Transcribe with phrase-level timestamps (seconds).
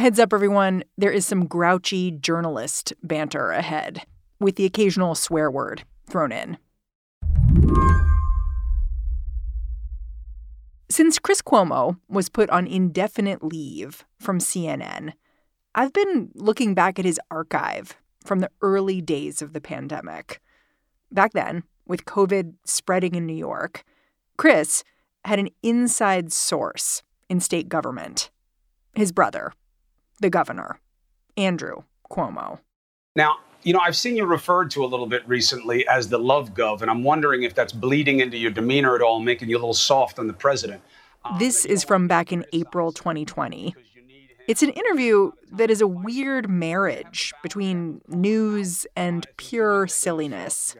[0.00, 4.06] Heads up, everyone, there is some grouchy journalist banter ahead,
[4.38, 6.56] with the occasional swear word thrown in.
[10.88, 15.12] Since Chris Cuomo was put on indefinite leave from CNN,
[15.74, 17.94] I've been looking back at his archive
[18.24, 20.40] from the early days of the pandemic.
[21.12, 23.84] Back then, with COVID spreading in New York,
[24.38, 24.82] Chris
[25.26, 28.30] had an inside source in state government
[28.94, 29.52] his brother,
[30.20, 30.78] the governor,
[31.36, 32.60] Andrew Cuomo.
[33.16, 36.54] Now, you know, I've seen you referred to a little bit recently as the love
[36.54, 39.58] gov, and I'm wondering if that's bleeding into your demeanor at all, making you a
[39.58, 40.80] little soft on the president.
[41.24, 43.74] Um, this is from back in April 2020.
[44.48, 50.74] It's an interview that is a weird marriage between news and pure silliness.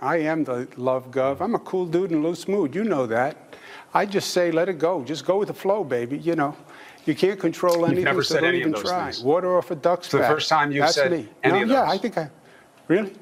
[0.00, 1.40] I am the love gov.
[1.40, 2.74] I'm a cool dude in a loose mood.
[2.74, 3.56] You know that.
[3.92, 5.04] I just say, let it go.
[5.04, 6.16] Just go with the flow, baby.
[6.16, 6.56] You know,
[7.10, 7.96] you can't control anything.
[7.96, 9.04] You've never so said don't any even of those try.
[9.04, 9.22] things.
[9.22, 10.30] Water off a duck's it's the back.
[10.30, 11.28] first time you've That's said me.
[11.42, 11.90] any no, of yeah.
[11.90, 12.30] I think I.
[12.88, 13.12] Really?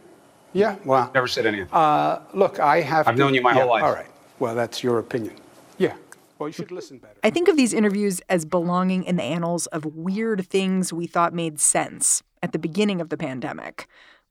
[0.53, 0.77] Yeah.
[0.85, 1.11] Wow.
[1.15, 1.69] Never said anything.
[1.73, 3.09] Uh, look, I have.
[3.09, 3.83] I've to, known you my yeah, whole life.
[3.83, 4.07] All right.
[4.39, 5.35] Well, that's your opinion.
[5.79, 5.95] Yeah.
[6.39, 7.19] Well, you should listen better.
[7.25, 11.35] I think of these interviews as belonging in the annals of weird things we thought
[11.35, 13.89] made sense at the beginning of the pandemic.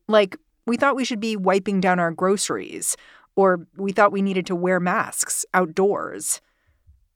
[0.08, 2.96] Like, we thought we should be wiping down our groceries,
[3.36, 6.40] or we thought we needed to wear masks outdoors.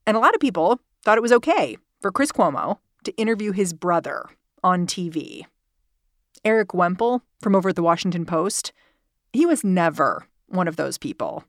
[0.06, 3.74] And a lot of people thought it was okay for Chris Cuomo to interview his
[3.74, 4.26] brother
[4.64, 5.46] on TV.
[6.44, 8.74] Erik Wemple from over at the Washington Post,
[9.32, 11.44] he was never one of those people.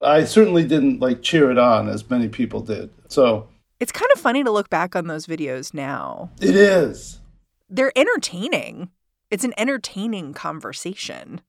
[0.00, 2.90] I certainly didn't like cheer it on as many people did.
[3.08, 3.48] So
[3.80, 6.30] it's kind of funny to look back on those videos now.
[6.40, 7.20] It is.
[7.68, 8.90] They're entertaining.
[9.30, 11.40] It's an entertaining conversation.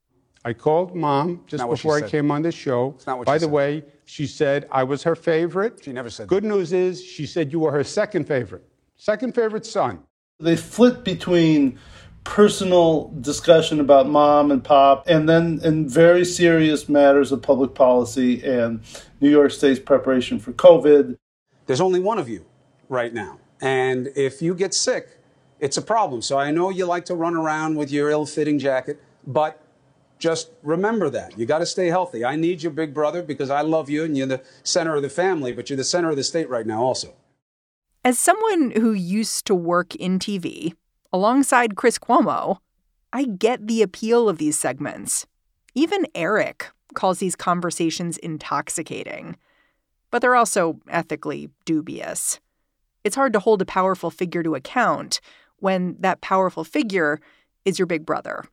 [0.47, 2.93] I called mom just Not what she before I came on the show.
[2.95, 3.51] It's not what By she the said.
[3.51, 5.83] way, she said I was her favorite.
[5.83, 8.63] She never said Good news is she said you were her second favorite.
[8.95, 9.99] Second favorite son.
[10.39, 11.77] They flit between
[12.23, 18.41] personal discussion about mom and pop and then in very serious matters of public policy
[18.41, 18.79] and
[19.19, 21.17] New York State's preparation for COVID.
[21.65, 22.45] There's only one of you
[22.87, 23.37] right now.
[23.59, 25.17] And if you get sick,
[25.59, 26.21] it's a problem.
[26.21, 29.61] So I know you like to run around with your ill fitting jacket, but
[30.19, 31.37] just remember that.
[31.37, 32.25] You got to stay healthy.
[32.25, 35.09] I need you, big brother, because I love you and you're the center of the
[35.09, 37.13] family, but you're the center of the state right now, also.
[38.03, 40.73] As someone who used to work in TV
[41.11, 42.59] alongside Chris Cuomo,
[43.11, 45.25] I get the appeal of these segments.
[45.73, 49.37] Even Erik calls these conversations intoxicating,
[50.09, 52.39] but they're also ethically dubious.
[53.03, 55.19] It's hard to hold a powerful figure to account
[55.57, 57.19] when that powerful figure
[57.65, 58.45] is your big brother.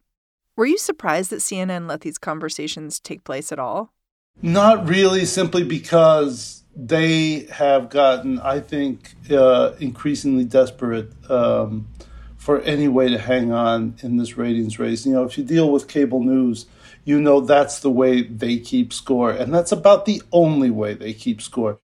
[0.56, 3.92] Were you surprised that CNN let these conversations take place at all?
[4.40, 11.88] Not really, simply because they have gotten, I think, uh, increasingly desperate um,
[12.36, 15.04] for any way to hang on in this ratings race.
[15.04, 16.66] You know, if you deal with cable news,
[17.04, 21.12] you know that's the way they keep score, and that's about the only way they
[21.14, 21.80] keep score.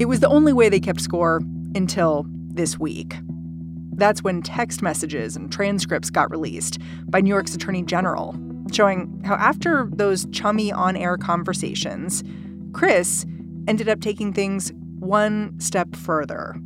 [0.00, 1.42] It was the only way they kept score
[1.76, 3.14] until this week.
[3.98, 8.34] That's when text messages and transcripts got released by New York's Attorney General,
[8.72, 12.22] showing how after those chummy on air conversations,
[12.72, 13.26] Chris
[13.66, 16.56] ended up taking things one step further,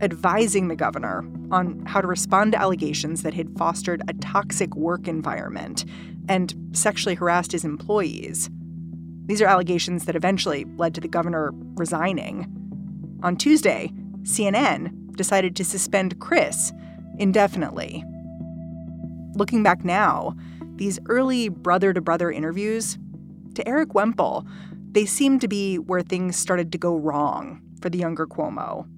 [0.00, 5.06] advising the governor on how to respond to allegations that had fostered a toxic work
[5.06, 5.84] environment
[6.26, 8.48] and sexually harassed his employees.
[9.26, 12.50] These are allegations that eventually led to the governor resigning.
[13.22, 16.72] On Tuesday, CNN decided to suspend Chris
[17.18, 18.02] indefinitely.
[19.34, 20.34] Looking back now,
[20.76, 22.96] these early brother to brother interviews,
[23.54, 24.46] to Erik Wemple,
[24.92, 28.88] they seem to be where things started to go wrong for the younger Cuomo.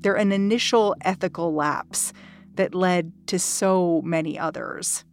[0.00, 2.12] They're an initial ethical lapse
[2.54, 5.04] that led to so many others.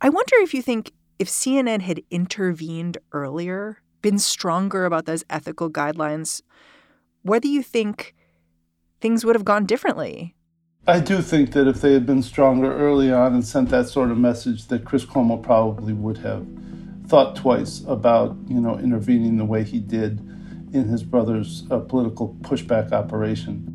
[0.00, 5.70] I wonder if you think if CNN had intervened earlier, been stronger about those ethical
[5.70, 6.42] guidelines,
[7.22, 8.14] whether you think
[9.00, 10.34] things would have gone differently.
[10.86, 14.10] I do think that if they had been stronger early on and sent that sort
[14.10, 16.46] of message, that Chris Cuomo probably would have
[17.06, 20.20] thought twice about, you know, intervening the way he did
[20.72, 23.66] in his brother's uh, political pushback operation.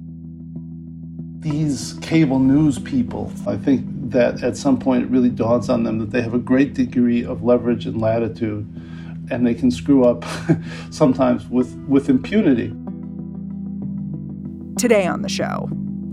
[1.40, 6.00] These cable news people, I think that at some point it really dawns on them
[6.00, 8.66] that they have a great degree of leverage and latitude,
[9.30, 10.26] and they can screw up
[10.90, 12.74] sometimes with, with impunity.
[14.86, 15.68] Today on the show,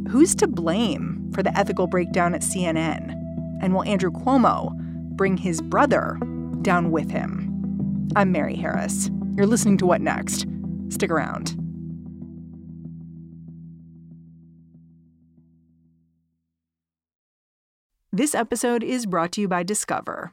[0.09, 3.13] who's to blame for the ethical breakdown at CNN?
[3.61, 4.73] And will Andrew Cuomo
[5.15, 6.19] bring his brother
[6.63, 8.09] down with him?
[8.17, 9.11] I'm Mary Harris.
[9.37, 10.47] You're listening to What Next?
[10.89, 11.55] Stick around.
[18.11, 20.33] This episode is brought to you by Discover.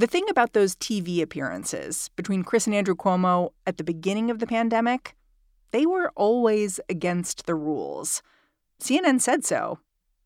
[0.00, 4.38] The thing about those TV appearances between Chris and Andrew Cuomo at the beginning of
[4.38, 5.14] the pandemic,
[5.72, 8.22] they were always against the rules.
[8.82, 9.78] CNN said so.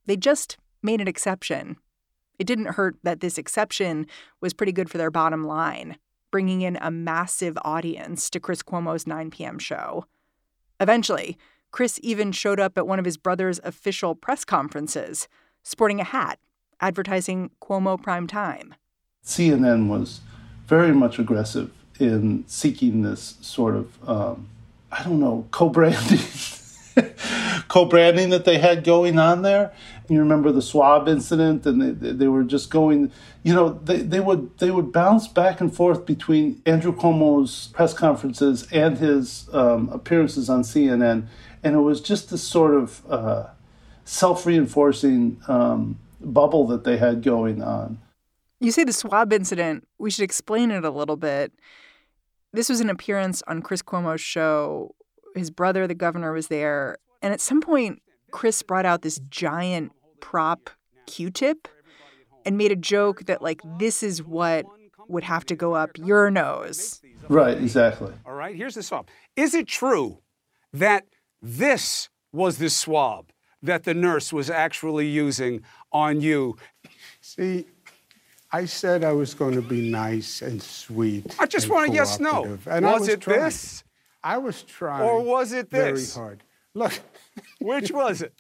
[0.07, 1.77] They just made an exception.
[2.39, 4.07] It didn't hurt that this exception
[4.41, 5.97] was pretty good for their bottom line,
[6.31, 9.59] bringing in a massive audience to Chris Cuomo's 9 p.m.
[9.59, 10.05] show.
[10.79, 11.37] Eventually,
[11.73, 15.27] Chris even showed up at one of his brother's official press conferences,
[15.65, 16.39] sporting a hat
[16.81, 18.77] advertising Cuomo Prime Time.
[19.25, 20.21] CNN was
[20.67, 24.49] very much aggressive in seeking this sort of, um,
[24.91, 26.21] I don't know, co branding.
[27.69, 29.73] co branding that they had going on there.
[30.09, 33.11] You remember the swab incident, and they, they were just going,
[33.43, 37.95] you know, they, they would they would bounce back and forth between Andrew Cuomo's press
[37.95, 41.27] conferences and his um, appearances on CNN,
[41.63, 43.47] and it was just this sort of uh,
[44.05, 47.99] self reinforcing um, bubble that they had going on.
[48.61, 49.87] You say the swab incident.
[49.99, 51.53] We should explain it a little bit.
[52.53, 54.95] This was an appearance on Chris Cuomo's show.
[55.35, 56.99] His brother, the governor, was there.
[57.21, 60.71] And at some point, Chris brought out this giant prop
[61.07, 61.69] Q tip
[62.47, 64.65] and made a joke that, like, this is what
[65.09, 67.03] would have to go up your nose.
[67.29, 68.13] Right, exactly.
[68.25, 69.09] All right, here's the swab.
[69.37, 70.19] Is it true
[70.73, 71.07] that
[71.43, 73.31] this was the swab
[73.63, 75.63] that the nurse was actually using
[75.93, 76.57] on you?
[77.21, 77.67] See,
[78.55, 81.35] I said I was going to be nice and sweet.
[81.41, 82.57] I just want a yes no.
[82.67, 83.41] And was, was it trying.
[83.41, 83.83] this?
[84.23, 85.03] I was trying.
[85.03, 86.15] Or was it this?
[86.15, 86.45] Very hard.
[86.73, 86.93] Look.
[87.61, 88.33] Which was it?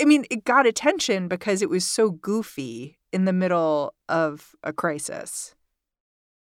[0.00, 4.72] I mean, it got attention because it was so goofy in the middle of a
[4.72, 5.56] crisis.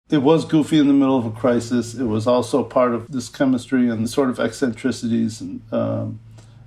[0.09, 1.95] It was goofy in the middle of a crisis.
[1.95, 6.21] It was also part of this chemistry and the sort of eccentricities and um,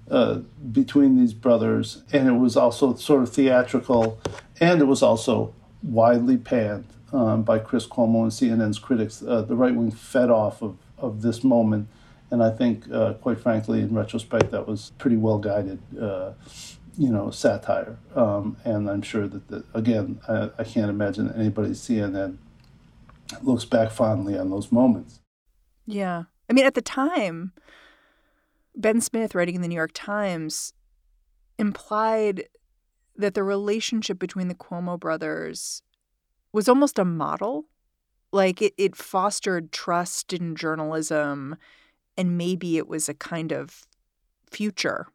[0.10, 0.36] uh,
[0.72, 4.20] between these brothers, and it was also sort of theatrical,
[4.60, 9.24] and it was also widely panned um, by Chris Cuomo and CNN's critics.
[9.24, 11.88] Uh, the right wing fed off of, of this moment,
[12.30, 15.80] and I think, uh, quite frankly, in retrospect, that was pretty well guided.
[16.00, 16.34] Uh,
[16.98, 17.98] you know, satire.
[18.16, 22.38] Um, and I'm sure that, the, again, I, I can't imagine anybody CNN
[23.42, 25.20] looks back fondly on those moments.
[25.86, 26.24] Yeah.
[26.50, 27.54] I mean, at the time,
[28.76, 30.74] Ben Smith, writing in the New York Times,
[31.58, 32.48] implied
[33.16, 35.82] that the relationship between the Cuomo brothers
[36.52, 37.66] was almost a model.
[38.32, 41.56] Like it, it fostered trust in journalism,
[42.18, 43.86] and maybe it was a kind of
[44.52, 45.08] future.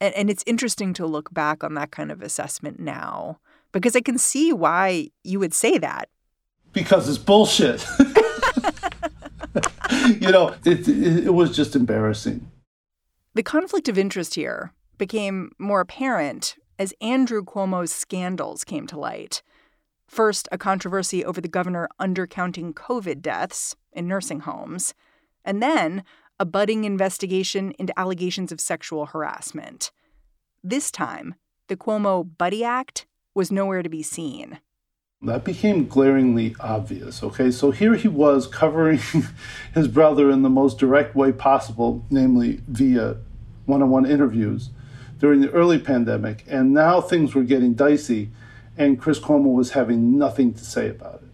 [0.00, 3.38] And, and it's interesting to look back on that kind of assessment now
[3.72, 6.08] because I can see why you would say that.
[6.72, 7.86] Because it's bullshit.
[10.20, 12.50] you know, it, it, was just embarrassing.
[13.34, 19.42] The conflict of interest here became more apparent as Andrew Cuomo's scandals came to light.
[20.06, 24.94] First, a controversy over the governor undercounting COVID deaths in nursing homes,
[25.44, 26.04] and then
[26.40, 29.90] a budding investigation into allegations of sexual harassment.
[30.62, 31.34] This time,
[31.68, 34.60] the Cuomo Buddy Act was nowhere to be seen.
[35.20, 37.24] That became glaringly obvious.
[37.24, 39.00] Okay, so here he was covering
[39.74, 43.16] his brother in the most direct way possible, namely via
[43.66, 44.70] one on one interviews
[45.18, 48.30] during the early pandemic, and now things were getting dicey,
[48.76, 51.28] and Chris Cuomo was having nothing to say about it.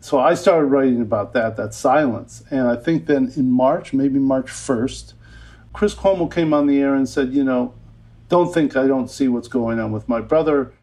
[0.00, 2.44] So I started writing about that, that silence.
[2.50, 5.14] And I think then in March, maybe March 1st,
[5.72, 7.72] Chris Cuomo came on the air and said, you know,
[8.28, 10.74] don't think I don't see what's going on with my brother.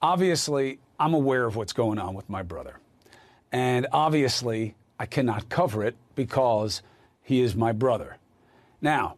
[0.00, 2.78] Obviously, I'm aware of what's going on with my brother.
[3.50, 6.82] And obviously, I cannot cover it because
[7.22, 8.18] he is my brother.
[8.82, 9.16] Now,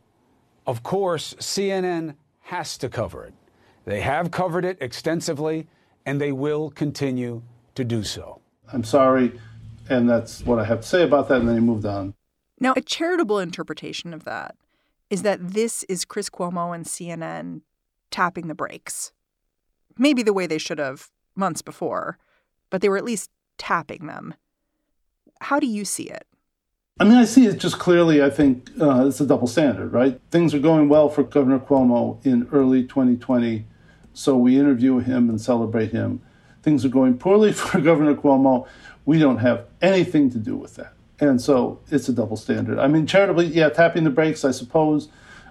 [0.65, 3.35] of course, CNN has to cover it.
[3.85, 5.67] They have covered it extensively,
[6.07, 7.43] and they will continue
[7.75, 8.41] to do so.
[8.73, 9.41] I'm sorry,
[9.89, 11.41] and that's what I have to say about that.
[11.41, 12.15] And then he moved on.
[12.61, 14.55] Now, a charitable interpretation of that
[15.11, 17.63] is that this is Chris Cuomo and CNN
[18.13, 19.11] tapping the brakes.
[19.99, 22.19] Maybe the way they should have months before,
[22.71, 24.35] but they were at least tapping them.
[25.41, 26.27] How do you see it?
[27.01, 28.23] I mean, I see it just clearly.
[28.23, 30.21] I think uh, it's a double standard, right?
[30.31, 33.65] Things are going well for Governor Cuomo in early 2020,
[34.13, 36.21] so we interview him and celebrate him.
[36.63, 38.67] Things are going poorly for Governor Cuomo.
[39.05, 40.93] We don't have anything to do with that.
[41.19, 42.79] And so it's a double standard.
[42.79, 45.09] I mean, charitably, yeah, tapping the brakes, I suppose.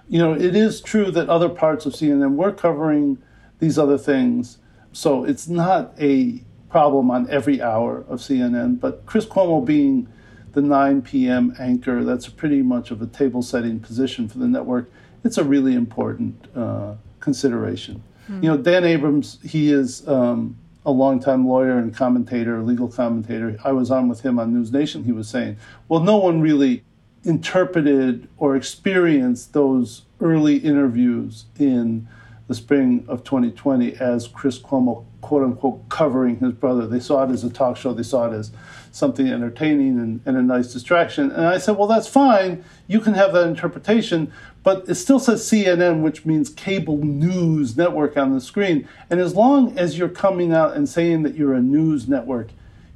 [0.08, 3.18] You know, it is true that other parts of CNN were covering
[3.58, 4.58] these other things.
[4.92, 8.80] So it's not a problem on every hour of CNN.
[8.80, 10.08] But Chris Cuomo being
[10.52, 11.54] the 9 p.m.
[11.58, 14.90] anchor, that's pretty much of a table setting position for the network.
[15.22, 18.02] It's a really important uh, consideration.
[18.24, 18.44] Mm-hmm.
[18.44, 23.56] You know, Dan Abrams, he is um, a longtime lawyer and commentator, legal commentator.
[23.64, 25.04] I was on with him on News Nation.
[25.04, 25.58] He was saying,
[25.88, 26.84] well, no one really
[27.24, 32.08] interpreted or experienced those early interviews in
[32.48, 36.86] the spring of 2020 as Chris Cuomo, quote unquote, covering his brother.
[36.86, 38.50] They saw it as a talk show, they saw it as
[38.90, 41.30] something entertaining and, and a nice distraction.
[41.30, 42.64] And I said, well, that's fine.
[42.86, 44.32] You can have that interpretation,
[44.62, 48.86] but it still says CNN, which means cable news network on the screen.
[49.08, 52.50] And as long as you're coming out and saying that you're a news network,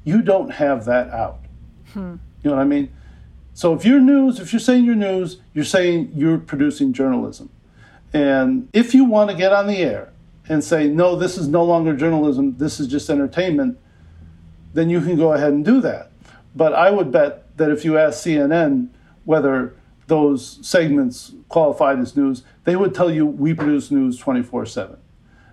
[0.04, 1.38] you don't have that out.
[1.92, 2.16] Hmm.
[2.42, 2.92] You know what I mean?
[3.54, 7.48] So if you're news, if you're saying you're news, you're saying you're producing journalism.
[8.16, 10.10] And if you want to get on the air
[10.48, 13.78] and say, no, this is no longer journalism, this is just entertainment,
[14.72, 16.10] then you can go ahead and do that.
[16.54, 18.88] But I would bet that if you ask CNN
[19.26, 19.74] whether
[20.06, 24.96] those segments qualified as news, they would tell you we produce news 24 7.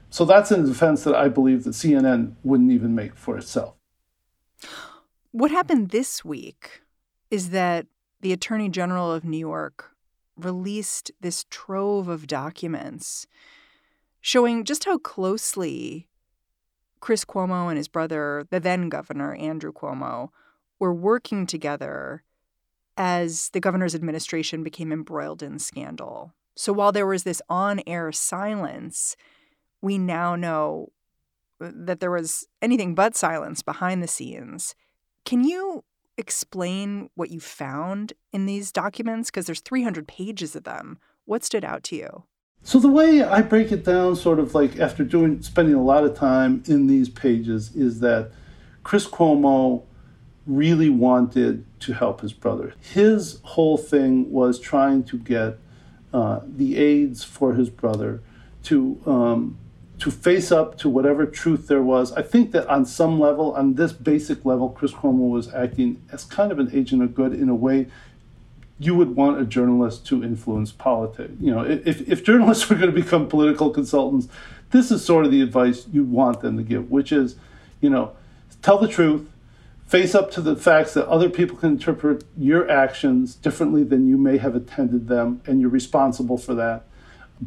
[0.09, 3.73] So that's a defense that I believe that CNN wouldn't even make for itself.
[5.31, 6.81] What happened this week
[7.29, 7.87] is that
[8.21, 9.92] the Attorney General of New York
[10.37, 13.27] released this trove of documents
[14.21, 16.07] showing just how closely
[16.99, 20.29] Chris Cuomo and his brother, the then governor, Andrew Cuomo,
[20.79, 22.23] were working together
[22.95, 26.33] as the governor's administration became embroiled in scandal.
[26.55, 29.17] So while there was this on air silence,
[29.81, 30.91] we now know
[31.59, 34.75] that there was anything but silence behind the scenes.
[35.25, 35.83] Can you
[36.17, 39.29] explain what you found in these documents?
[39.29, 40.99] Because there's 300 pages of them.
[41.25, 42.23] What stood out to you?
[42.63, 46.05] So the way I break it down, sort of like after doing spending a lot
[46.05, 48.31] of time in these pages, is that
[48.83, 49.83] Chris Cuomo
[50.45, 52.73] really wanted to help his brother.
[52.79, 55.57] His whole thing was trying to get
[56.13, 58.21] uh, the aides for his brother
[58.63, 59.57] to um,
[60.03, 62.11] to face up to whatever truth there was.
[62.11, 66.25] I think that on some level, on this basic level, Chris Cuomo was acting as
[66.25, 67.87] kind of an agent of good in a way
[68.77, 71.31] you would want a journalist to influence politics.
[71.39, 74.27] You know, if, if journalists were going to become political consultants,
[74.71, 77.37] this is sort of the advice you want them to give, which is,
[77.79, 78.11] you know,
[78.61, 79.31] tell the truth,
[79.87, 84.17] face up to the facts that other people can interpret your actions differently than you
[84.17, 86.83] may have attended them, and you're responsible for that.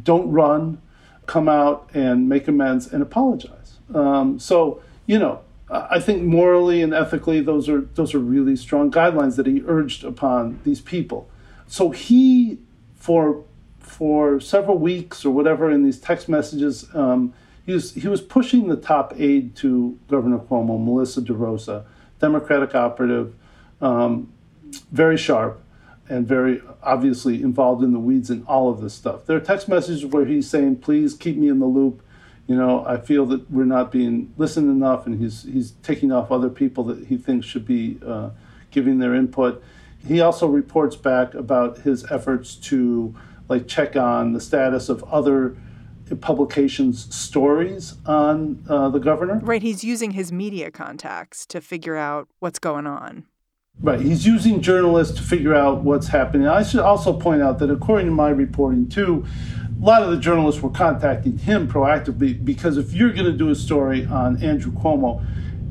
[0.01, 0.81] Don't run,
[1.27, 3.77] come out and make amends and apologize.
[3.93, 8.89] Um, so, you know, I think morally and ethically, those are those are really strong
[8.89, 11.29] guidelines that he urged upon these people.
[11.67, 12.59] So he,
[12.95, 13.43] for
[13.79, 17.33] for several weeks or whatever, in these text messages, um,
[17.65, 21.83] he was he was pushing the top aide to Governor Cuomo, Melissa DeRosa,
[22.19, 23.35] Democratic operative,
[23.81, 24.31] um,
[24.93, 25.61] very sharp,
[26.09, 29.25] and very obviously involved in the weeds in all of this stuff.
[29.25, 32.01] There are text messages where he's saying, "Please keep me in the loop."
[32.47, 36.31] you know, I feel that we're not being listened enough, and he's he's taking off
[36.31, 38.29] other people that he thinks should be uh,
[38.71, 39.61] giving their input.
[40.07, 43.13] He also reports back about his efforts to
[43.49, 45.57] like check on the status of other
[46.21, 49.39] publications' stories on uh, the governor.
[49.43, 53.25] Right, he's using his media contacts to figure out what's going on.
[53.79, 56.47] Right, he's using journalists to figure out what's happening.
[56.47, 59.23] I should also point out that according to my reporting too,
[59.79, 63.49] a lot of the journalists were contacting him proactively because if you're going to do
[63.49, 65.23] a story on Andrew Cuomo,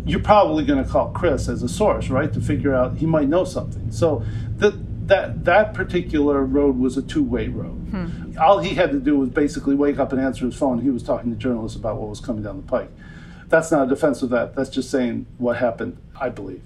[0.05, 3.29] you're probably going to call Chris as a source, right, to figure out he might
[3.29, 3.91] know something.
[3.91, 4.25] So
[4.59, 4.75] that
[5.09, 7.89] that that particular road was a two-way road.
[7.91, 8.39] Hmm.
[8.39, 10.81] All he had to do was basically wake up and answer his phone.
[10.81, 12.91] He was talking to journalists about what was coming down the pike.
[13.49, 14.55] That's not a defense of that.
[14.55, 16.63] That's just saying what happened, I believe.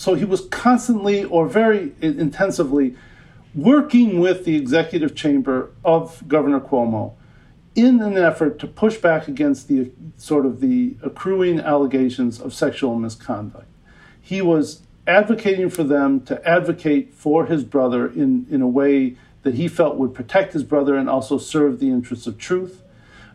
[0.00, 2.96] So he was constantly or very intensively
[3.54, 7.12] working with the executive chamber of Governor Cuomo
[7.74, 12.98] in an effort to push back against the sort of the accruing allegations of sexual
[12.98, 13.66] misconduct.
[14.18, 19.56] He was advocating for them to advocate for his brother in, in a way that
[19.56, 22.82] he felt would protect his brother and also serve the interests of truth.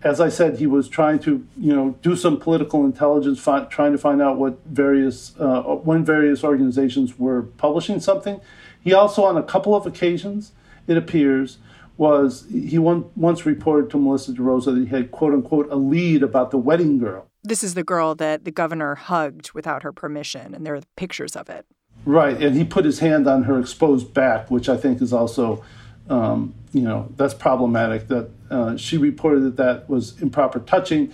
[0.06, 3.92] As I said, he was trying to, you know, do some political intelligence, fi- trying
[3.92, 8.40] to find out what various, uh, when various organizations were publishing something
[8.84, 10.52] He also, on a couple of occasions,
[10.86, 11.58] it appears,
[11.98, 16.22] was he one, once reported to Melissa DeRosa that he had, quote unquote, a lead
[16.22, 17.26] about the wedding girl.
[17.44, 21.36] This is the girl that the governor hugged without her permission, and there are pictures
[21.36, 21.66] of it.
[22.06, 25.64] Right, and he put his hand on her exposed back, which I think is also,
[26.10, 28.08] um, you know, that's problematic.
[28.08, 31.14] That uh, she reported that that was improper touching.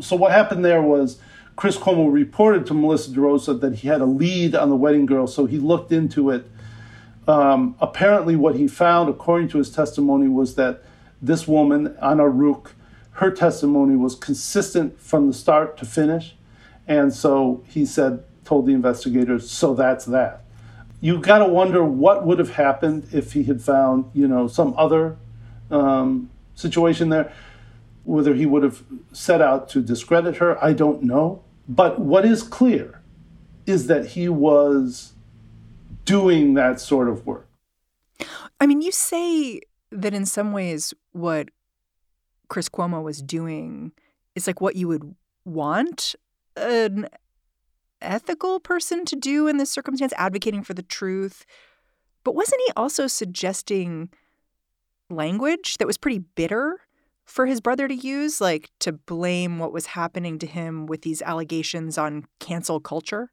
[0.00, 1.18] So what happened there was
[1.56, 5.26] Chris Cuomo reported to Melissa DeRosa that he had a lead on the wedding girl,
[5.26, 6.50] so he looked into it
[7.30, 10.82] um, apparently, what he found, according to his testimony, was that
[11.22, 12.72] this woman, Anna Ruch,
[13.12, 16.34] her testimony was consistent from the start to finish.
[16.88, 20.44] And so he said, told the investigators, so that's that.
[21.00, 24.74] You got to wonder what would have happened if he had found, you know, some
[24.76, 25.16] other
[25.70, 27.32] um, situation there.
[28.04, 31.42] Whether he would have set out to discredit her, I don't know.
[31.68, 33.00] But what is clear
[33.66, 35.12] is that he was
[36.04, 37.48] doing that sort of work.
[38.60, 41.48] I mean, you say that in some ways what
[42.48, 43.92] Chris Cuomo was doing
[44.34, 45.14] is like what you would
[45.44, 46.14] want
[46.56, 47.08] an
[48.00, 51.44] ethical person to do in this circumstance, advocating for the truth.
[52.24, 54.10] But wasn't he also suggesting
[55.08, 56.80] language that was pretty bitter
[57.24, 61.22] for his brother to use, like to blame what was happening to him with these
[61.22, 63.30] allegations on cancel culture?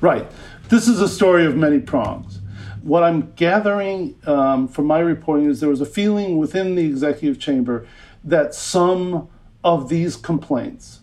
[0.00, 0.30] Right.
[0.68, 2.40] This is a story of many prongs.
[2.82, 7.38] What I'm gathering um, from my reporting is there was a feeling within the executive
[7.40, 7.86] chamber
[8.22, 9.28] that some
[9.64, 11.00] of these complaints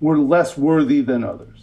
[0.00, 1.59] were less worthy than others,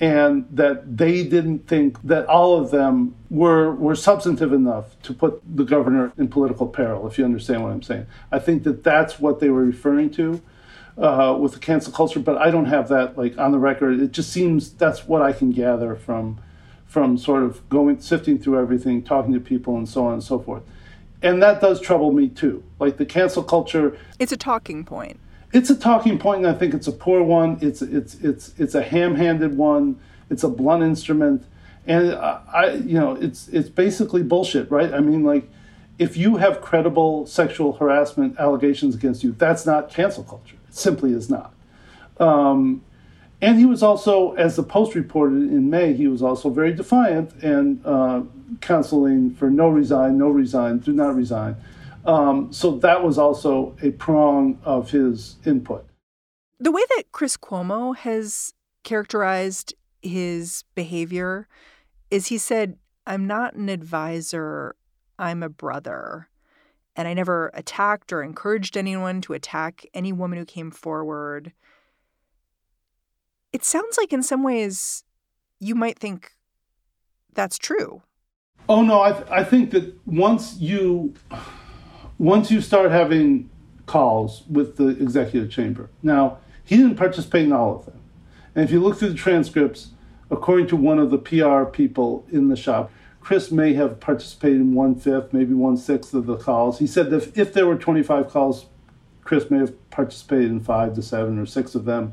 [0.00, 5.42] and that they didn't think that all of them were, were substantive enough to put
[5.56, 8.06] the governor in political peril, if you understand what I'm saying.
[8.32, 10.40] I think that that's what they were referring to
[10.96, 14.00] uh, with the cancel culture, but I don't have that like on the record.
[14.00, 16.38] It just seems that's what I can gather from
[16.86, 20.40] from sort of going sifting through everything, talking to people, and so on and so
[20.40, 20.64] forth.
[21.22, 22.64] And that does trouble me too.
[22.80, 23.96] Like the cancel culture.
[24.18, 25.20] It's a talking point.
[25.52, 27.58] It's a talking point, and I think it's a poor one.
[27.60, 29.98] It's it's it's it's a ham-handed one.
[30.30, 31.44] It's a blunt instrument,
[31.86, 34.94] and I you know it's it's basically bullshit, right?
[34.94, 35.48] I mean, like
[35.98, 41.12] if you have credible sexual harassment allegations against you, that's not cancel culture It simply
[41.12, 41.52] is not.
[42.18, 42.82] Um,
[43.42, 47.32] and he was also, as the Post reported in May, he was also very defiant
[47.42, 48.22] and uh,
[48.60, 51.56] counseling for no resign, no resign, do not resign.
[52.04, 55.86] Um, so that was also a prong of his input.
[56.58, 61.46] The way that Chris Cuomo has characterized his behavior
[62.10, 64.76] is he said, I'm not an advisor,
[65.18, 66.30] I'm a brother
[66.96, 71.52] and I never attacked or encouraged anyone to attack any woman who came forward.
[73.52, 75.04] It sounds like, in some ways,
[75.58, 76.32] you might think
[77.32, 78.02] that's true.
[78.68, 81.14] Oh no, I, th- I think that once you
[82.20, 83.48] once you start having
[83.86, 85.88] calls with the executive chamber.
[86.02, 87.98] Now, he didn't participate in all of them.
[88.54, 89.92] And if you look through the transcripts,
[90.30, 94.74] according to one of the PR people in the shop, Chris may have participated in
[94.74, 96.78] one fifth, maybe one sixth of the calls.
[96.78, 98.66] He said that if there were 25 calls,
[99.24, 102.12] Chris may have participated in five to seven or six of them.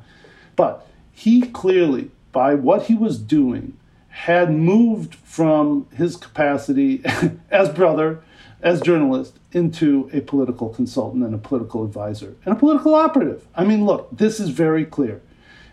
[0.56, 7.04] But he clearly, by what he was doing, had moved from his capacity
[7.52, 8.22] as brother,
[8.62, 13.48] as journalist, into a political consultant and a political advisor and a political operative.
[13.56, 15.22] I mean, look, this is very clear.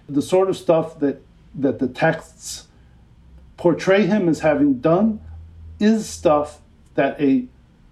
[0.09, 1.23] The sort of stuff that,
[1.55, 2.69] that the texts
[3.57, 5.21] portray him as having done
[5.81, 6.61] is stuff
[6.95, 7.47] that a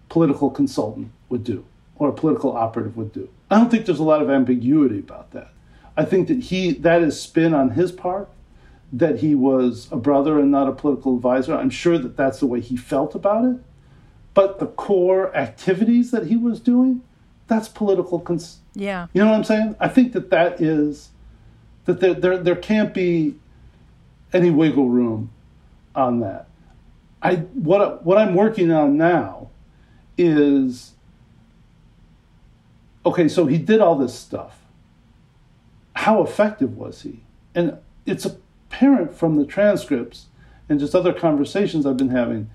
[0.09, 1.65] political consultant would do
[1.97, 3.29] or a political operative would do.
[3.51, 5.53] I don't think there's a lot of ambiguity about that.
[5.97, 8.29] I think that he that is spin on his part
[8.93, 11.55] that he was a brother and not a political advisor.
[11.55, 13.57] I'm sure that that's the way he felt about it.
[14.35, 17.03] But the core activities that he was doing,
[17.49, 18.19] that's political.
[18.19, 19.09] Cons- yeah.
[19.13, 19.77] You know what I'm saying?
[19.79, 21.11] I think that that is
[21.85, 23.35] that there there, there can't be
[24.33, 25.31] any wiggle room
[25.95, 26.49] on that.
[27.23, 29.51] I what what I'm working on now
[30.17, 30.93] is
[33.05, 33.29] okay.
[33.29, 34.59] So he did all this stuff.
[35.95, 37.21] How effective was he?
[37.55, 40.27] And it's apparent from the transcripts
[40.69, 42.51] and just other conversations I've been having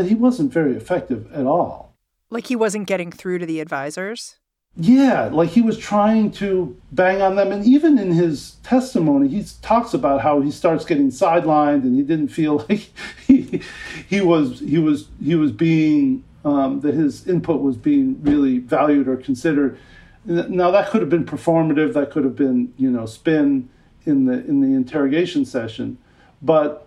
[0.00, 1.94] that he wasn't very effective at all.
[2.30, 4.36] Like he wasn't getting through to the advisors?
[4.76, 7.52] Yeah, like he was trying to bang on them.
[7.52, 12.02] And even in his testimony, he talks about how he starts getting sidelined and he
[12.02, 12.88] didn't feel like
[13.26, 13.60] he,
[14.08, 19.06] he was he was he was being um, that his input was being really valued
[19.06, 19.78] or considered.
[20.24, 23.68] Now that could have been performative, that could have been, you know, spin
[24.06, 25.98] in the in the interrogation session.
[26.40, 26.86] But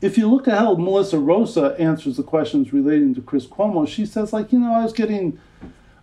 [0.00, 4.06] if you look at how Melissa Rosa answers the questions relating to Chris Cuomo, she
[4.06, 5.38] says like, you know, I was getting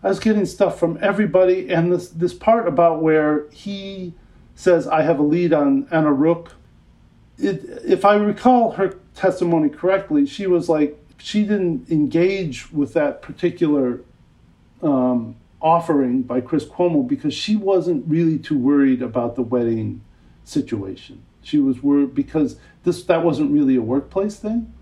[0.04, 4.14] I was getting stuff from everybody and this this part about where he
[4.56, 6.50] says I have a lead on Anna Ruch.
[7.38, 13.22] It, if I recall her testimony correctly, she was like she didn't engage with that
[13.22, 14.02] particular
[14.82, 20.02] um, offering by Chris Cuomo because she wasn't really too worried about the wedding
[20.44, 21.24] situation.
[21.42, 24.74] She was worried because this that wasn't really a workplace thing,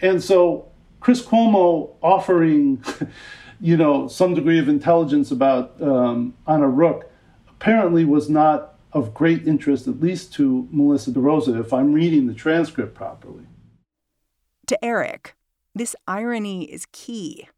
[0.00, 0.68] and so
[1.00, 2.84] Chris Cuomo offering,
[3.60, 7.02] you know, some degree of intelligence about um, Anna Ruch
[7.48, 12.34] apparently was not of great interest, at least to Melissa DeRosa, if I'm reading the
[12.34, 13.44] transcript properly.
[14.66, 15.34] To Erik,
[15.74, 17.48] this irony is key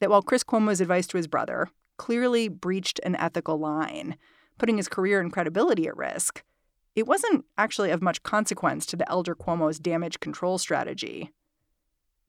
[0.00, 4.16] that while Chris Cuomo's advice to his brother clearly breached an ethical line,
[4.58, 6.42] putting his career and credibility at risk,
[6.94, 11.30] it wasn't actually of much consequence to the elder Cuomo's damage control strategy.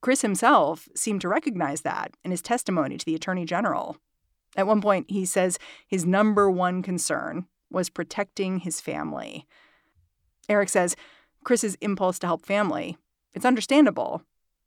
[0.02, 3.98] Chris himself seemed to recognize that in his testimony to the attorney general.
[4.56, 9.46] At one point, he says his number one concern was protecting his family.
[10.48, 10.96] Erik says
[11.44, 12.98] Chris's impulse to help family,
[13.34, 14.24] it's understandable.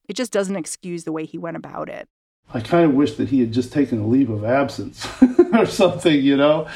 [0.08, 2.08] It just doesn't excuse the way he went about it.
[2.54, 5.06] I kind of wish that he had just taken a leave of absence
[5.58, 6.68] or something, you know,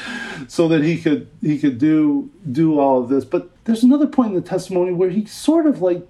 [0.47, 3.25] so that he could he could do do all of this.
[3.25, 6.07] But there's another point in the testimony where he sort of like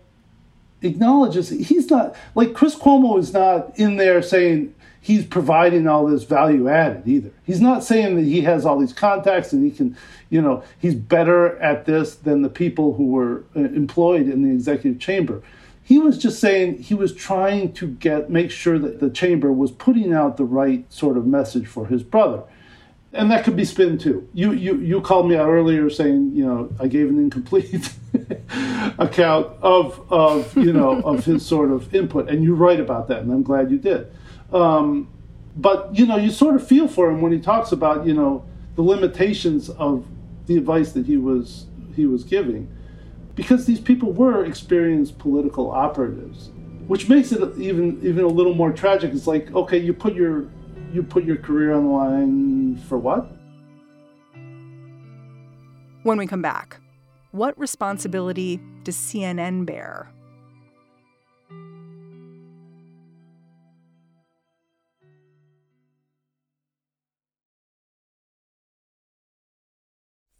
[0.81, 6.23] acknowledges he's not like Chris Cuomo is not in there saying he's providing all this
[6.23, 7.31] value added either.
[7.45, 9.95] He's not saying that he has all these contacts and he can,
[10.29, 14.53] you know, he's better at this than the people who were uh, employed in the
[14.53, 15.41] executive chamber.
[15.81, 19.71] He was just saying he was trying to get make sure that the chamber was
[19.71, 22.43] putting out the right sort of message for his brother.
[23.13, 24.27] And that could be spin too.
[24.33, 27.93] You you you called me out earlier saying, you know, I gave an incomplete
[28.97, 33.19] account of of, you know, of his sort of input and you're right about that
[33.21, 34.11] and I'm glad you did.
[34.51, 35.09] Um,
[35.55, 38.45] but you know, you sort of feel for him when he talks about, you know,
[38.75, 40.05] the limitations of
[40.45, 41.65] the advice that he was
[41.95, 42.69] he was giving
[43.37, 46.49] because these people were experienced political operatives,
[46.87, 49.13] which makes it even even a little more tragic.
[49.13, 50.47] It's like, okay, you put your
[50.97, 53.29] you put your career on the line for what?
[56.01, 56.79] When we come back,
[57.31, 60.11] what responsibility does CNN bear?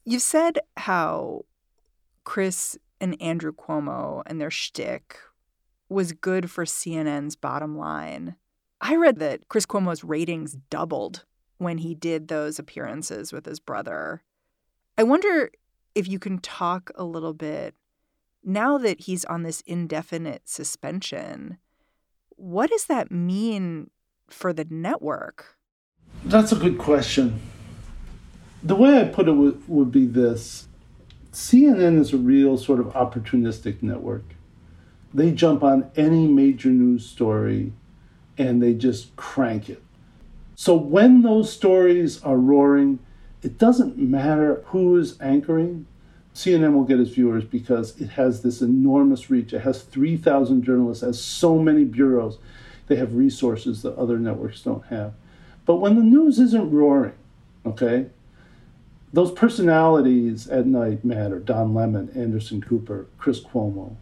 [0.05, 1.45] You've said how
[2.23, 5.17] Chris and Andrew Cuomo and their shtick
[5.87, 8.37] was good for CNN's bottom line.
[8.79, 11.25] I read that Chris Cuomo's ratings doubled
[11.57, 14.21] when he did those appearances with his brother.
[14.97, 15.49] I wonder
[15.95, 17.75] if you can talk a little bit
[18.43, 21.57] now that he's on this indefinite suspension.
[22.35, 23.89] What does that mean
[24.29, 25.57] for the network?
[26.23, 27.41] That's a good question.
[28.61, 30.67] The way I put it would, would be this
[31.31, 34.23] CNN is a real sort of opportunistic network.
[35.13, 37.73] They jump on any major news story
[38.37, 39.81] and they just crank it.
[40.55, 42.99] So when those stories are roaring,
[43.43, 45.85] it doesn't matter who is anchoring.
[46.33, 49.53] CNN will get its viewers because it has this enormous reach.
[49.53, 52.37] It has 3,000 journalists, has so many bureaus.
[52.87, 55.13] They have resources that other networks don't have.
[55.65, 57.15] But when the news isn't roaring,
[57.65, 58.07] okay,
[59.13, 61.39] those personalities at night matter.
[61.39, 63.95] Don Lemon, Anderson Cooper, Chris Cuomo.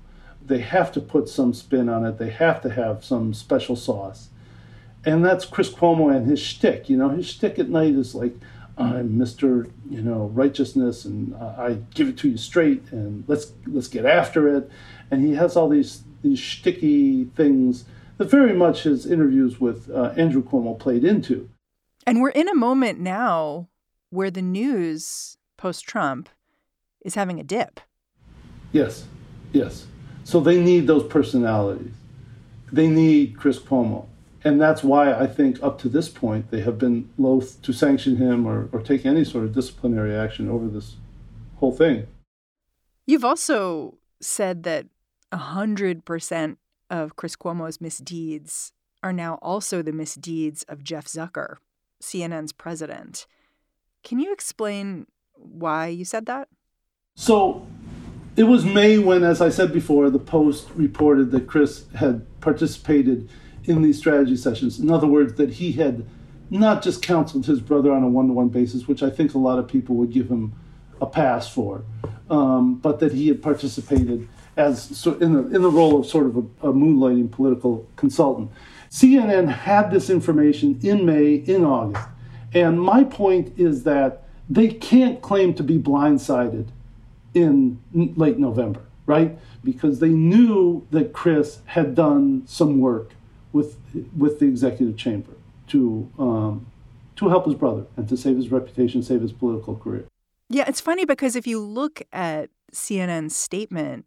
[0.48, 2.18] They have to put some spin on it.
[2.18, 4.30] They have to have some special sauce.
[5.06, 6.90] And that's Chris Cuomo and his shtick.
[6.90, 8.36] You know, his shtick at night is like,
[8.78, 9.72] I'm Mr.
[9.90, 14.54] You know righteousness, and I give it to you straight, and let's let's get after
[14.54, 14.70] it.
[15.10, 17.86] And he has all these these shticky things
[18.18, 21.50] that very much his interviews with uh, Andrew Cuomo played into.
[22.06, 23.70] And we're in a moment now
[24.10, 26.30] where the news post Trump
[27.02, 27.80] is having a dip.
[28.72, 29.06] Yes,
[29.54, 29.88] yes.
[30.26, 31.94] So they need those personalities.
[32.72, 34.08] They need Chris Cuomo.
[34.44, 38.18] And that's why I think up to this point they have been loath to sanction
[38.18, 40.96] him or, or take any sort of disciplinary action over this
[41.58, 42.08] whole thing.
[43.06, 44.88] You've also said that
[45.32, 46.58] 100%
[46.90, 48.72] of Chris Cuomo's misdeeds
[49.04, 51.58] are now also the misdeeds of Jeff Zucker,
[52.02, 53.28] CNN's president.
[54.04, 56.48] Can you explain why you said that?
[57.16, 57.68] So
[58.36, 63.30] it was May when, as I said before, the Post reported that Chris had participated
[63.64, 64.80] in these strategy sessions.
[64.80, 66.06] In other words, that he had
[66.50, 69.38] not just counseled his brother on a one to one basis, which I think a
[69.38, 70.54] lot of people would give him
[71.02, 71.84] a pass for,
[72.30, 76.28] um, but that he had participated as so in the in the role of sort
[76.28, 78.52] of a, a moonlighting political consultant.
[78.90, 82.08] CNN had this information in May, in August,
[82.54, 86.68] and my point is that they can't claim to be blindsided
[87.36, 89.38] in late November, right?
[89.64, 93.12] Because they knew that Chris had done some work
[93.54, 93.78] with
[94.18, 95.34] with the executive chamber
[95.68, 96.66] to um,
[97.18, 100.06] to help his brother and to save his reputation, save his political career.
[100.50, 104.06] Yeah, it's funny because if you look at CNN's statement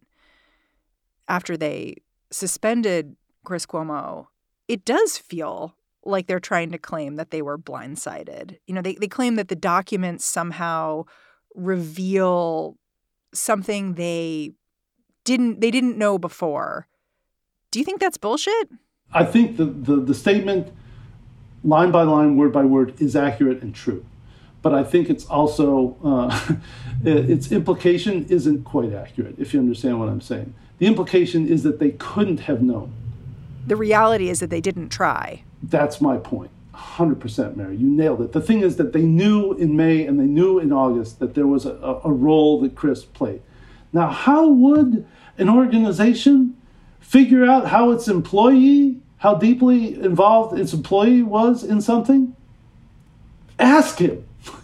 [1.27, 1.95] after they
[2.31, 4.27] suspended Chris Cuomo,
[4.67, 8.57] it does feel like they're trying to claim that they were blindsided.
[8.67, 11.05] You know, they, they claim that the documents somehow
[11.55, 12.77] reveal
[13.33, 14.53] something they
[15.23, 16.87] didn't they didn't know before.
[17.71, 18.69] Do you think that's bullshit?
[19.13, 20.71] I think the, the, the statement
[21.63, 24.05] line by line, word by word, is accurate and true.
[24.61, 26.55] But I think it's also, uh,
[27.03, 30.53] its implication isn't quite accurate, if you understand what I'm saying.
[30.79, 32.93] The implication is that they couldn't have known.
[33.65, 35.43] The reality is that they didn't try.
[35.61, 36.51] That's my point.
[36.79, 37.75] 100% Mary.
[37.75, 38.31] You nailed it.
[38.31, 41.47] The thing is that they knew in May and they knew in August that there
[41.47, 43.41] was a, a role that Chris played.
[43.91, 45.05] Now, how would
[45.37, 46.55] an organization
[46.99, 52.35] figure out how its employee how deeply involved its employee was in something?
[53.57, 54.25] Ask him.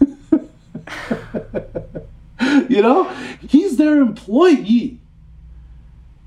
[2.68, 3.04] you know,
[3.48, 4.98] he's their employee.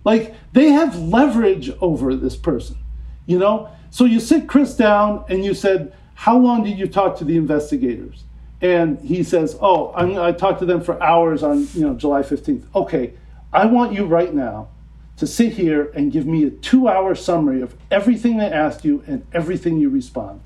[0.03, 2.77] Like they have leverage over this person,
[3.25, 3.69] you know?
[3.91, 7.37] So you sit Chris down and you said, How long did you talk to the
[7.37, 8.23] investigators?
[8.61, 12.21] And he says, Oh, I'm, I talked to them for hours on you know July
[12.21, 12.63] 15th.
[12.75, 13.13] Okay,
[13.51, 14.69] I want you right now
[15.17, 19.03] to sit here and give me a two hour summary of everything they asked you
[19.07, 20.41] and everything you respond.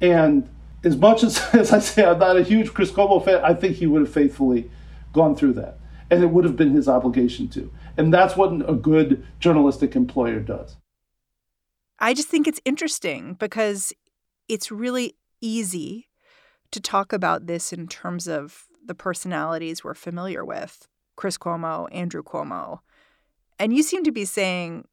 [0.00, 0.48] And
[0.84, 3.76] as much as, as I say, I'm not a huge Chris Cuomo fan, I think
[3.76, 4.70] he would have faithfully
[5.12, 5.78] gone through that.
[6.10, 7.70] And it would have been his obligation to.
[7.96, 10.76] And that's what a good journalistic employer does.
[11.98, 13.92] I just think it's interesting because
[14.48, 16.08] it's really easy
[16.70, 22.22] to talk about this in terms of the personalities we're familiar with Chris Cuomo, Andrew
[22.22, 22.80] Cuomo.
[23.58, 24.86] And you seem to be saying,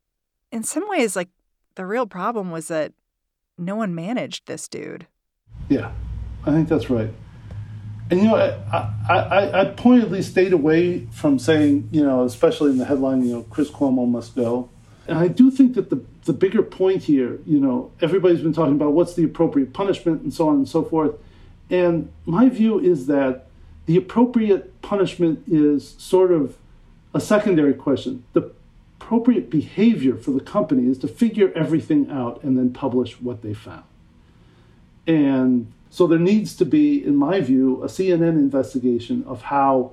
[0.51, 1.29] in some ways, like
[1.75, 2.93] the real problem was that
[3.57, 5.07] no one managed this dude.
[5.69, 5.91] Yeah,
[6.45, 7.11] I think that's right.
[8.09, 12.77] And you know, I, I, I pointedly stayed away from saying, you know, especially in
[12.77, 14.69] the headline, you know, Chris Cuomo must go.
[15.07, 18.75] And I do think that the, the bigger point here, you know, everybody's been talking
[18.75, 21.15] about what's the appropriate punishment and so on and so forth.
[21.69, 23.47] And my view is that
[23.85, 26.57] the appropriate punishment is sort of
[27.13, 28.23] a secondary question.
[28.33, 28.51] The
[28.99, 33.53] appropriate behavior for the company is to figure everything out and then publish what they
[33.53, 33.83] found.
[35.05, 39.91] And so there needs to be, in my view, a CNN investigation of how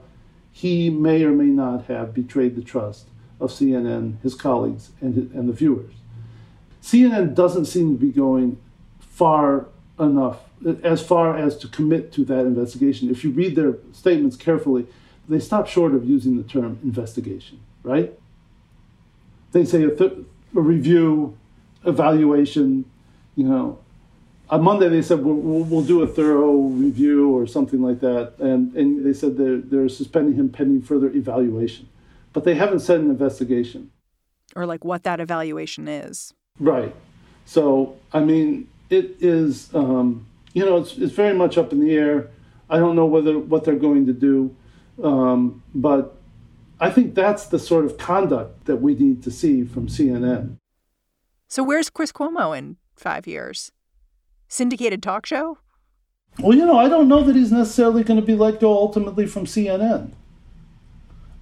[0.52, 3.09] he may or may not have betrayed the trust
[3.40, 5.92] of CNN, his colleagues, and, and the viewers.
[6.82, 8.58] CNN doesn't seem to be going
[8.98, 9.66] far
[9.98, 10.38] enough,
[10.82, 13.10] as far as to commit to that investigation.
[13.10, 14.86] If you read their statements carefully,
[15.28, 18.12] they stop short of using the term investigation, right?
[19.52, 20.12] They say a, th-
[20.56, 21.36] a review,
[21.84, 22.84] evaluation,
[23.36, 23.78] you know.
[24.48, 28.34] On Monday they said we'll, we'll, we'll, do a thorough review or something like that,
[28.38, 31.88] and, and they said they're, they're suspending him pending further evaluation.
[32.32, 33.90] But they haven't said an investigation.
[34.54, 36.32] Or like what that evaluation is.
[36.58, 36.94] Right.
[37.44, 41.94] So, I mean, it is, um, you know, it's, it's very much up in the
[41.94, 42.28] air.
[42.68, 44.54] I don't know whether what they're going to do.
[45.02, 46.16] Um, but
[46.78, 50.56] I think that's the sort of conduct that we need to see from CNN.
[51.48, 53.72] So, where's Chris Cuomo in five years?
[54.48, 55.58] Syndicated talk show?
[56.38, 59.26] Well, you know, I don't know that he's necessarily going to be let go ultimately
[59.26, 60.12] from CNN.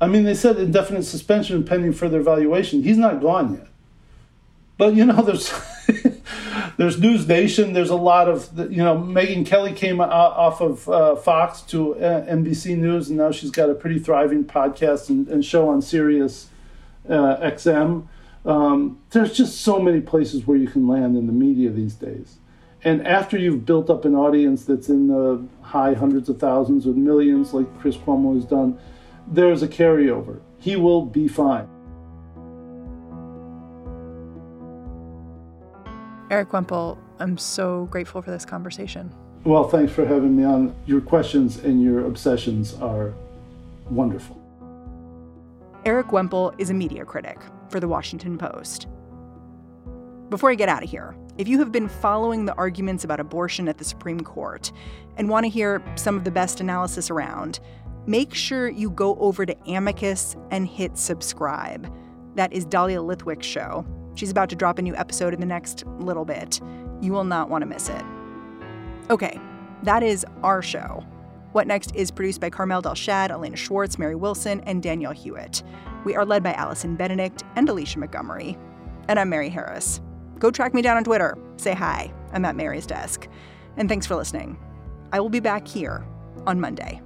[0.01, 2.83] I mean, they said indefinite suspension pending further evaluation.
[2.83, 3.67] He's not gone yet.
[4.77, 5.53] But, you know, there's.
[6.77, 7.73] there's News Nation.
[7.73, 12.27] There's a lot of you know Megyn Kelly came off of uh, Fox to uh,
[12.27, 16.49] NBC News, and now she's got a pretty thriving podcast and, and show on Sirius
[17.09, 18.07] uh, XM.
[18.45, 22.37] Um, there's just so many places where you can land in the media these days.
[22.85, 26.95] And after you've built up an audience that's in the high hundreds of thousands or
[26.95, 28.79] millions, like Chris Cuomo has done,
[29.31, 30.41] there's a carryover.
[30.59, 31.69] He will be fine.
[36.31, 39.13] Erik Wemple, I'm so grateful for this conversation.
[39.45, 40.75] Well, thanks for having me on.
[40.87, 43.15] Your questions and your obsessions are
[43.89, 44.37] wonderful.
[45.85, 47.39] Erik Wemple is a media critic
[47.71, 48.89] for The Washington Post.
[50.29, 53.69] Before I get out of here, if you have been following the arguments about abortion
[53.69, 54.71] at the Supreme Court
[55.17, 57.61] and want to hear some of the best analysis around,
[58.09, 61.93] make sure you go over to Amicus and hit subscribe.
[62.37, 63.87] That is Dahlia Lithwick's show.
[64.15, 66.59] She's about to drop a new episode in the next little bit.
[67.03, 68.03] You will not want to miss it.
[69.11, 69.39] Okay,
[69.83, 71.05] that is our show.
[71.53, 75.63] What Next is produced by Carmel Delshad, Elena Schwartz, Mary Wilson, and Danielle Hewitt.
[76.05, 78.57] We are led by Alison Benedikt and Alicia Montgomery.
[79.09, 80.01] And I'm Mary Harris.
[80.39, 81.37] Go track me down on Twitter.
[81.57, 82.13] Say hi.
[82.33, 83.29] I'm at Mary's desk.
[83.77, 84.59] And thanks for listening.
[85.13, 86.07] I will be back here
[86.47, 87.03] on Monday.